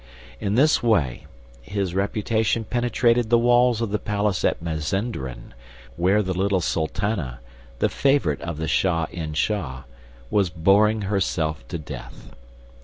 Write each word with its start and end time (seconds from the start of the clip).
In 0.39 0.55
this 0.55 0.81
way, 0.81 1.27
his 1.61 1.93
reputation 1.93 2.63
penetrated 2.63 3.29
the 3.29 3.37
walls 3.37 3.81
of 3.81 3.91
the 3.91 3.99
palace 3.99 4.43
at 4.43 4.59
Mazenderan, 4.59 5.53
where 5.95 6.23
the 6.23 6.33
little 6.33 6.59
sultana, 6.59 7.39
the 7.77 7.87
favorite 7.87 8.41
of 8.41 8.57
the 8.57 8.67
Shah 8.67 9.05
in 9.11 9.33
Shah, 9.35 9.83
was 10.31 10.49
boring 10.49 11.03
herself 11.03 11.67
to 11.67 11.77
death. 11.77 12.33